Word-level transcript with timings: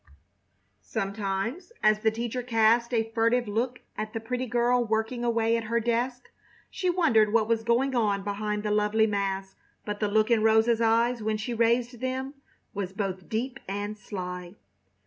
Sometimes, 0.81 1.71
as 1.83 1.99
the 1.99 2.09
teacher 2.09 2.41
cast 2.41 2.91
a 2.91 3.11
furtive 3.11 3.47
look 3.47 3.81
at 3.95 4.13
the 4.13 4.19
pretty 4.19 4.47
girl 4.47 4.83
working 4.83 5.23
away 5.23 5.55
at 5.55 5.65
her 5.65 5.79
desk, 5.79 6.31
she 6.71 6.89
wondered 6.89 7.31
what 7.31 7.47
was 7.47 7.61
going 7.63 7.93
on 7.93 8.23
behind 8.23 8.63
the 8.63 8.71
lovely 8.71 9.05
mask. 9.05 9.55
But 9.85 9.99
the 9.99 10.07
look 10.07 10.31
in 10.31 10.41
Rosa's 10.41 10.81
eyes, 10.81 11.21
when 11.21 11.37
she 11.37 11.53
raised 11.53 11.99
them, 12.01 12.33
was 12.73 12.93
both 12.93 13.29
deep 13.29 13.59
and 13.67 13.95
sly. 13.95 14.55